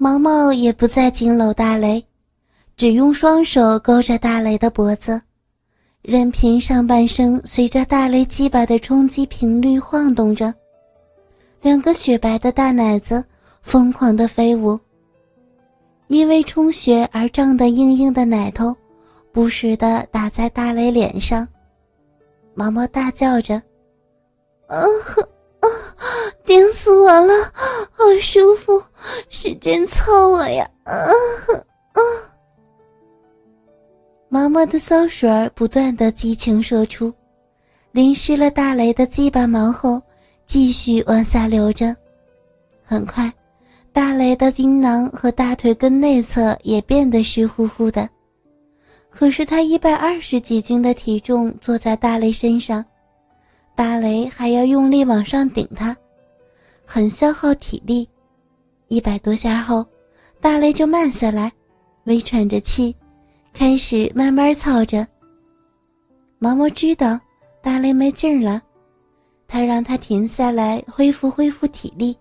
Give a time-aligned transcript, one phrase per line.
[0.00, 2.04] 毛毛也不再紧搂大雷，
[2.76, 5.20] 只用双手勾着大雷的脖子，
[6.02, 10.54] 任凭上半身随着大雷鸡巴的冲击频率晃动着，
[11.60, 13.24] 两个雪白的大奶子
[13.60, 14.78] 疯狂的飞舞。
[16.06, 18.74] 因为充血而胀得硬硬的奶头，
[19.32, 21.46] 不时的打在大雷脸上，
[22.54, 23.56] 毛毛大叫着
[24.68, 24.86] ：“啊啊，
[26.48, 27.34] 顶死我了，
[27.92, 28.82] 好舒服，
[29.28, 30.94] 使劲操我呀！”啊
[31.92, 32.00] 啊！
[34.30, 37.12] 毛毛的骚水不断的激情射出，
[37.92, 40.00] 淋湿了大雷的鸡巴毛后，
[40.46, 41.94] 继续往下流着，
[42.82, 43.30] 很快。
[43.92, 48.08] 大雷的阴囊和大腿根内侧也变得湿乎乎的，
[49.10, 52.82] 可是他一百二十几斤的体重坐在大雷身上，
[53.74, 55.94] 大雷还要用力往上顶他，
[56.90, 58.08] 很消耗体力。
[58.88, 59.84] 一百多下后，
[60.40, 61.52] 大雷就慢下来，
[62.04, 62.96] 微喘着气，
[63.52, 65.06] 开始慢慢操着。
[66.38, 67.20] 毛毛知道
[67.60, 68.62] 大雷没劲儿了，
[69.46, 72.16] 他让他停下来，恢复恢复体力。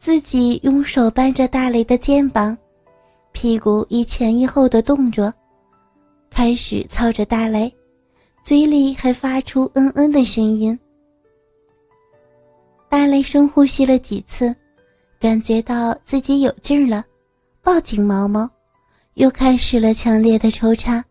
[0.00, 2.58] 自己用手扳着大雷的肩膀，
[3.30, 5.32] 屁股一前一后的动作，
[6.30, 7.72] 开始操着大雷，
[8.42, 10.76] 嘴里还发出嗯嗯的声音。
[12.94, 14.54] 大雷深呼吸了几次，
[15.18, 17.04] 感觉到自己有劲了，
[17.60, 18.48] 抱紧毛毛，
[19.14, 21.04] 又开始了强烈的抽插。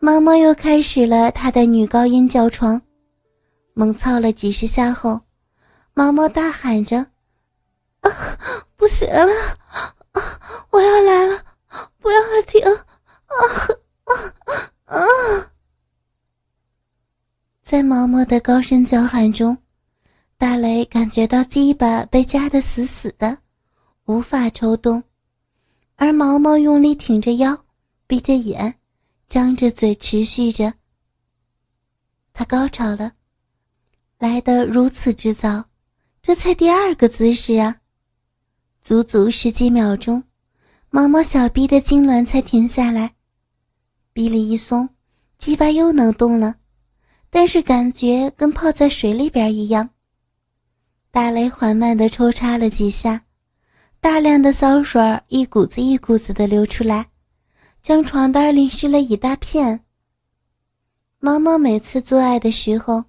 [0.00, 2.82] 毛毛又开始了他的女高音叫床，
[3.74, 5.20] 猛操了几十下后，
[5.94, 6.98] 毛毛大喊着。
[8.00, 8.10] 啊，
[8.76, 9.32] 不行了！
[10.10, 11.44] 啊，我要来了！
[12.00, 12.60] 不要停！
[12.66, 13.38] 啊
[14.86, 15.06] 啊啊！
[17.62, 19.56] 在毛毛的高声叫喊中，
[20.42, 23.38] 大雷感觉到鸡巴被夹得死死的，
[24.06, 25.00] 无法抽动，
[25.94, 27.56] 而毛毛用力挺着腰，
[28.08, 28.74] 闭着眼，
[29.28, 30.74] 张着嘴，持续着。
[32.32, 33.12] 他高潮了，
[34.18, 35.64] 来得如此之早，
[36.20, 37.76] 这才第二个姿势啊！
[38.82, 40.24] 足足十几秒钟，
[40.90, 43.14] 毛毛小臂的痉挛才停下来，
[44.12, 44.88] 臂力一松，
[45.38, 46.56] 鸡巴又能动了，
[47.30, 49.90] 但是感觉跟泡在水里边一样。
[51.14, 53.22] 大雷缓慢地抽插了几下，
[54.00, 57.06] 大量的骚水一股子一股子的流出来，
[57.82, 59.84] 将床单淋湿了一大片。
[61.18, 63.04] 毛毛每次做爱的时候，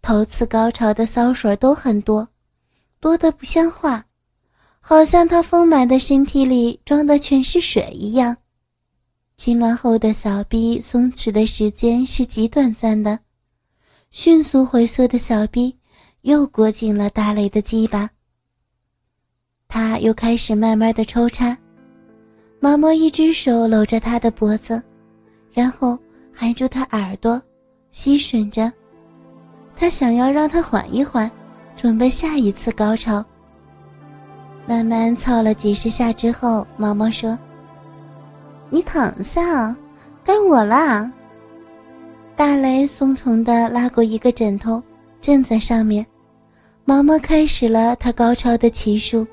[0.00, 2.28] 头次高潮的骚水都很多，
[3.00, 4.06] 多得不像话。
[4.78, 8.36] 好像他丰满的身体里装的全是水一样，
[9.36, 13.18] 痉挛后的小臂松弛的时间是极短暂的，
[14.12, 15.76] 迅速回缩的小臂
[16.28, 18.06] 又裹紧了大雷的鸡巴。
[19.66, 21.56] 他又开始慢慢的抽插，
[22.60, 24.82] 毛毛一只手搂着他的脖子，
[25.54, 25.98] 然后
[26.30, 27.40] 含住他耳朵，
[27.92, 28.70] 吸吮着，
[29.74, 31.30] 他想要让他缓一缓，
[31.74, 33.24] 准备下一次高潮。
[34.66, 37.38] 慢慢操了几十下之后，毛毛说
[38.68, 39.74] ：“你躺下，
[40.22, 41.10] 该我啦。”
[42.36, 44.82] 大雷松从的拉过一个枕头，
[45.18, 46.06] 枕在上面。
[46.88, 49.26] 毛毛开始了他高超的骑术，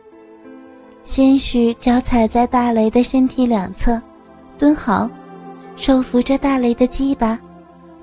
[1.05, 4.01] 先是脚踩在大雷的身体两侧，
[4.57, 5.09] 蹲好，
[5.77, 7.39] 手扶着大雷的鸡巴，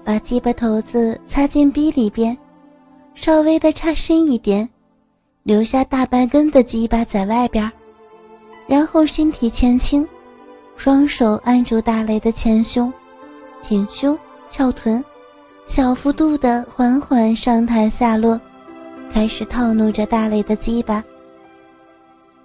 [0.02, 2.34] 把鸡巴头子插进逼里边，
[3.14, 4.66] 稍微的插深一点。
[5.42, 7.70] 留下大半根的鸡巴在外边，
[8.66, 10.08] 然后身体前倾，
[10.76, 12.90] 双手按住大雷的前胸，
[13.60, 15.04] 挺胸翘臀，
[15.66, 18.40] 小幅度的缓缓上抬下落，
[19.12, 21.04] 开始套弄着大雷的鸡巴。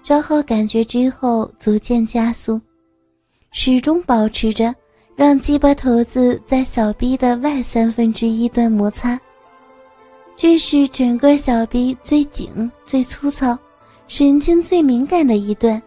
[0.03, 2.59] 找好感觉之后，逐渐加速，
[3.51, 4.73] 始终保持着
[5.15, 9.19] 让鸡巴头子在小臂的外三分之一段摩擦。
[10.35, 13.57] 这是整个小臂最紧、最粗糙、
[14.07, 15.81] 神经最敏感的一段，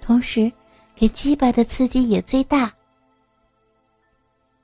[0.00, 0.50] 同时
[0.96, 2.72] 给鸡巴的刺激也最大。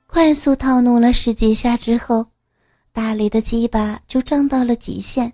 [0.07, 2.25] 快速套弄了十几下之后，
[2.97, 5.31] 大雷的鸡巴就胀到了极限，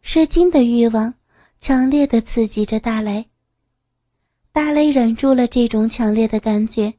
[0.00, 1.12] 射精的欲望
[1.60, 3.28] 强烈的刺激着大雷。
[4.52, 6.94] 大雷忍住了这种强烈的感觉，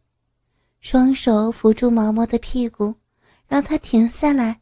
[0.80, 2.94] 双手扶住毛毛的屁股，
[3.48, 4.62] 让他停下来。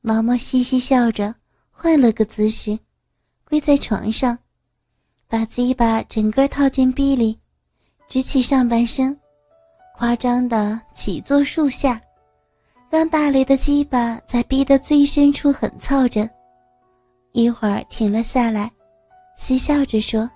[0.00, 1.32] 毛毛嘻嘻笑着，
[1.70, 2.76] 换了个姿势，
[3.44, 4.36] 跪在床上，
[5.28, 7.38] 把鸡巴整个套进壁里，
[8.08, 9.16] 直起上半身，
[9.96, 12.02] 夸张的起坐数下，
[12.90, 16.28] 让大雷的鸡巴在逼的最深处狠操着。
[17.30, 18.68] 一会儿停了下来，
[19.36, 20.28] 嬉笑着说：“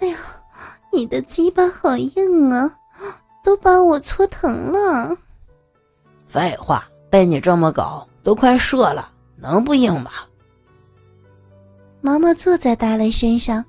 [0.00, 0.18] 哎呀，
[0.92, 2.70] 你的鸡巴好硬啊，
[3.42, 5.16] 都把我搓疼了。
[6.28, 10.10] 废话，被你这么搞，都快射了，能不硬吗？
[12.02, 13.64] 毛毛坐在大雷身上，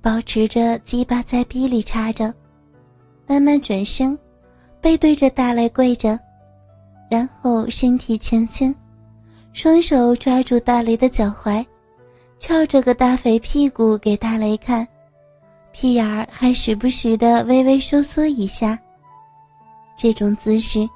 [0.00, 2.32] 保持着鸡巴在逼里插着，
[3.26, 4.16] 慢慢转身，
[4.80, 6.16] 背对着大雷跪着，
[7.10, 8.74] 然后身体前倾，
[9.52, 11.62] 双手抓住大雷的脚踝，
[12.38, 14.86] 翘着个大肥屁股给大雷看，
[15.72, 18.78] 屁眼儿还时不时的微微收缩一下。
[19.96, 20.88] 这种姿势，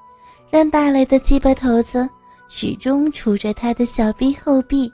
[0.51, 2.09] 让大雷的鸡巴头子
[2.49, 4.91] 始终杵着他的小臂后壁，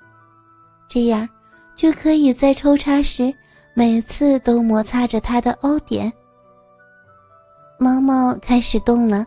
[0.88, 1.28] 这样。
[1.76, 3.32] 就可以在抽插时，
[3.72, 6.12] 每次都摩擦着他的 O 点。
[7.78, 9.24] 毛毛开始动了，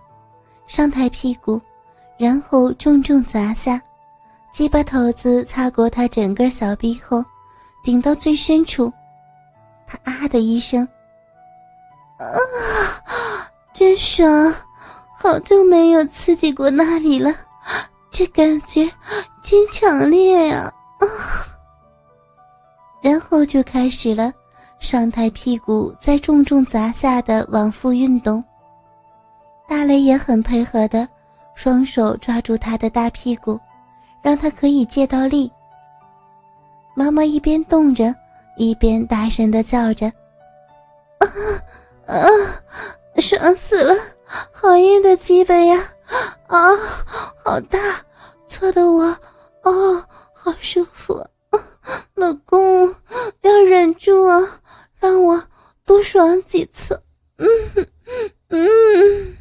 [0.68, 1.60] 上抬屁股，
[2.24, 3.82] 然后重重砸下，
[4.54, 7.22] 鸡巴头子擦过他整个小臂后，
[7.84, 8.90] 顶到最深处。
[9.86, 10.88] 他啊的一声，
[12.18, 12.26] 啊，
[13.74, 14.56] 真爽！
[15.18, 17.36] 好久没有刺激过那里了，
[18.10, 18.90] 这感觉
[19.44, 20.74] 真强烈呀！
[21.00, 21.06] 啊。
[23.02, 24.32] 然后就开始了
[24.80, 28.42] 上抬屁股再重重砸下的往复运动。
[29.68, 31.06] 大雷也很配合的，
[31.56, 33.60] 双手抓住他的大屁股，
[34.22, 35.52] 让他可以借到力。
[36.96, 38.14] 妈妈一边动着，
[38.58, 40.08] 一边大声的叫着
[41.20, 41.26] ：“啊
[42.06, 42.28] 啊，
[43.18, 43.96] 爽死了！
[44.52, 45.78] 好硬的鸡巴呀！
[46.48, 46.70] 啊，
[47.44, 47.80] 好大，
[48.46, 49.04] 搓的我，
[49.64, 51.26] 哦，好舒服。”
[52.16, 52.88] 老公，
[53.42, 54.62] 要忍住啊，
[55.00, 55.44] 让我
[55.86, 57.02] 多爽几次。
[57.38, 57.48] 嗯
[58.50, 59.38] 嗯，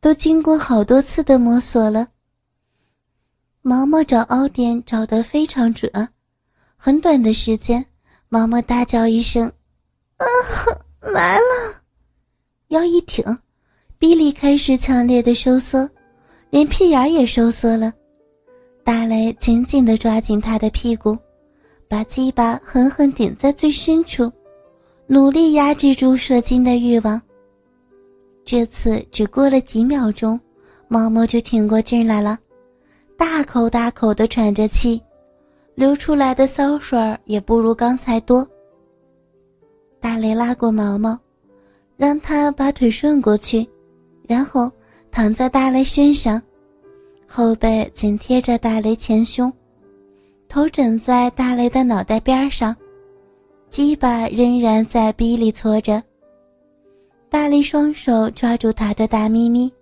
[0.00, 2.08] 都经过好多次的摸索了。
[3.62, 5.90] 毛毛找凹点找得非常准，
[6.76, 7.84] 很短的时间，
[8.28, 9.46] 毛毛大叫一声
[10.16, 10.26] ：“啊，
[11.00, 11.82] 来了！”
[12.68, 13.24] 腰一挺，
[13.98, 15.88] 臂力开始强烈的收缩，
[16.50, 17.92] 连屁眼也收缩了。
[18.82, 21.16] 大雷紧紧地抓紧他的屁股。
[21.88, 24.30] 把鸡巴狠狠顶在最深处，
[25.08, 27.20] 努力压制住射精的欲望。
[28.50, 30.40] 这次只过了几秒钟，
[30.88, 32.36] 毛毛就挺过劲来了，
[33.16, 35.00] 大口大口的喘着气，
[35.76, 38.44] 流出来的骚水也不如刚才多。
[40.00, 41.16] 大雷拉过毛毛，
[41.96, 43.64] 让他把腿顺过去，
[44.26, 44.68] 然后
[45.12, 46.42] 躺在大雷身上，
[47.28, 49.52] 后背紧贴着大雷前胸。
[50.48, 52.74] 头枕在大雷的脑袋边上，
[53.68, 56.02] 鸡巴仍然在逼里搓着。
[57.30, 59.72] 大力双手抓住他的大咪咪，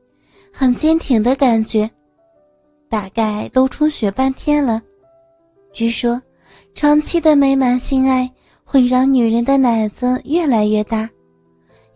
[0.53, 1.91] 很坚挺的感觉，
[2.89, 4.83] 大概都充血半天了。
[5.73, 6.21] 据说，
[6.75, 8.31] 长期的美满性爱
[8.63, 11.09] 会让女人的奶子越来越大，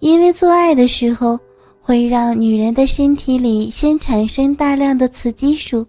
[0.00, 1.38] 因为做爱的时候
[1.80, 5.86] 会让女人的身体里先产生大量的雌激素，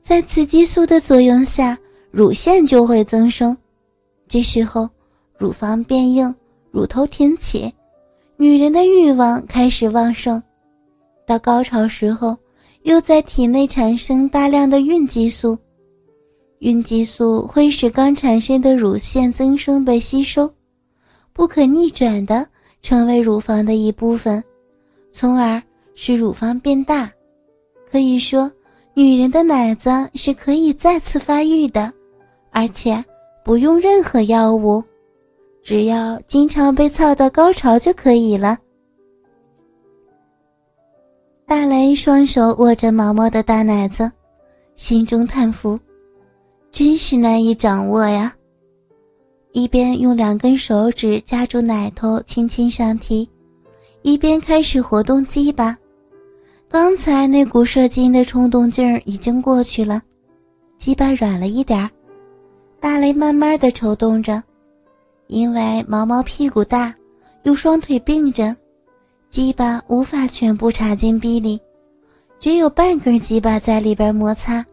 [0.00, 1.78] 在雌激素的作用下。
[2.10, 3.56] 乳腺就会增生，
[4.28, 4.86] 这时候
[5.38, 6.34] 乳房变硬，
[6.70, 7.72] 乳头挺起，
[8.36, 10.42] 女人的欲望开始旺盛。
[11.26, 12.36] 到高潮时候，
[12.82, 15.56] 又在体内产生大量的孕激素，
[16.58, 20.52] 孕激素会使刚产生的乳腺增生被吸收，
[21.32, 22.46] 不可逆转的
[22.82, 24.42] 成为乳房的一部分，
[25.12, 25.62] 从而
[25.94, 27.10] 使乳房变大。
[27.90, 28.50] 可以说，
[28.94, 31.92] 女人的奶子是可以再次发育的。
[32.54, 33.02] 而且
[33.42, 34.84] 不用任何药物，
[35.62, 38.58] 只要经常被操到高潮就可以了。
[41.46, 44.10] 大雷双手握着毛毛的大奶子，
[44.74, 45.78] 心中叹服，
[46.70, 48.34] 真是难以掌握呀。
[49.52, 53.28] 一边用两根手指夹住奶头轻轻上提，
[54.00, 55.76] 一边开始活动鸡巴。
[56.70, 60.00] 刚才那股射精的冲动劲儿已经过去了，
[60.78, 61.90] 鸡巴软了一点儿。
[62.80, 64.42] 大雷慢慢的抽动着，
[65.26, 66.94] 因为毛毛屁股大，
[67.44, 68.54] 又双腿并着，
[69.30, 71.60] 鸡巴无法全部插进逼里，
[72.38, 74.64] 只有半根鸡巴在里边摩擦，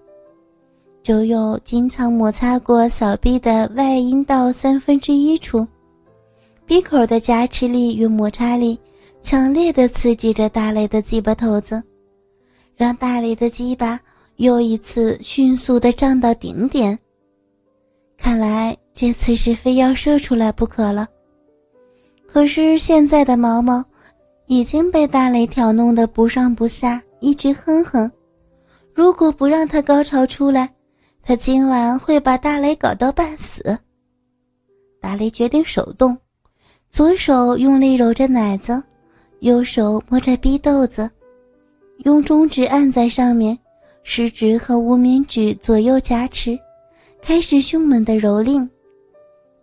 [1.01, 5.65] 只有经常摩擦过小臂的外阴道三分之一处，
[6.65, 8.77] 鼻口的夹持力与摩擦力
[9.21, 11.81] 强烈的刺激着大雷的鸡巴头子，
[12.75, 13.99] 让大雷的鸡巴
[14.35, 16.97] 又一次迅速的胀到顶点。
[18.17, 21.07] 看来这次是非要射出来不可了。
[22.27, 23.81] 可是现在的毛毛
[24.47, 28.11] 已经被大雷挑弄得不上不下，一直哼哼。
[28.93, 30.69] 如果不让他高潮出来，
[31.23, 33.63] 他今晚会把大雷搞到半死。
[34.99, 36.17] 大雷决定手动，
[36.91, 38.83] 左手用力揉着奶子，
[39.39, 41.09] 右手摸着逼豆子，
[41.99, 43.57] 用中指按在上面，
[44.03, 46.59] 食指和无名指左右夹持，
[47.21, 48.67] 开始凶猛的蹂躏。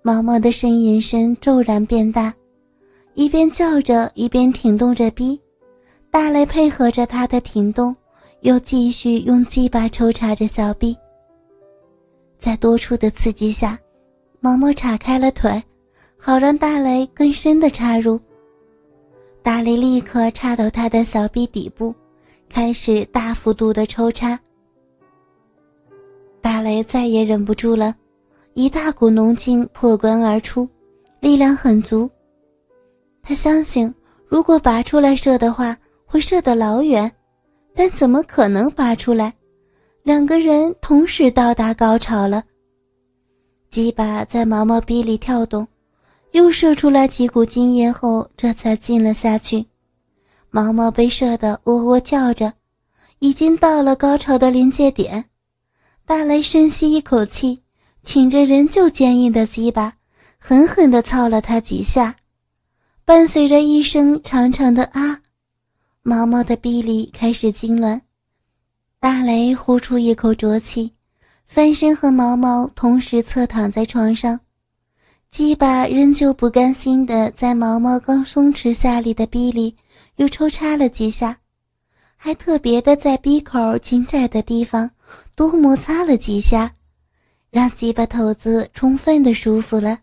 [0.06, 2.32] 毛毛的呻吟声骤然变大，
[3.14, 5.36] 一边叫着，一边挺动着逼。
[6.12, 7.92] 大雷配合着他的挺动，
[8.42, 10.96] 又继续用鸡巴抽插着小臂。
[12.38, 13.76] 在多处的刺激下，
[14.38, 15.60] 毛毛岔开了腿，
[16.16, 18.16] 好让大雷更深的插入。
[19.42, 21.92] 大雷立刻插到他的小臂底部，
[22.48, 24.38] 开始大幅度的抽插。
[26.40, 27.92] 大雷再也忍不住了。
[28.58, 30.66] 一大股浓精破关而出，
[31.20, 32.08] 力量很足。
[33.22, 33.94] 他相信，
[34.26, 37.12] 如果拔出来射的话，会射得老远。
[37.74, 39.30] 但怎么可能拔出来？
[40.02, 42.42] 两个人同时到达高潮了。
[43.68, 45.68] 鸡巴在毛毛逼里跳动，
[46.32, 49.66] 又射出来几股精液后，这才进了下去。
[50.48, 52.50] 毛毛被射得喔喔叫着，
[53.18, 55.26] 已经到了高潮的临界点。
[56.06, 57.60] 大雷深吸一口气。
[58.06, 59.92] 挺着仍旧坚硬的鸡巴，
[60.38, 62.14] 狠狠地操了他几下，
[63.04, 65.20] 伴随着一声长长的“啊”，
[66.02, 68.00] 毛毛的臂力开始痉挛。
[69.00, 70.92] 大雷呼出一口浊气，
[71.48, 74.38] 翻身和毛毛同时侧躺在床上，
[75.28, 79.74] 鸡巴仍旧不甘心地在毛毛刚松弛下里的臂里
[80.14, 81.36] 又抽插了几下，
[82.16, 84.88] 还特别的在鼻口紧窄的地方
[85.34, 86.72] 多摩擦了几下。
[87.56, 90.00] 让鸡巴头子充分的舒服了。